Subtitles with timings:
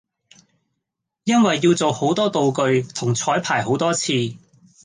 [1.25, 4.33] 因為要做好多道具同彩排好多次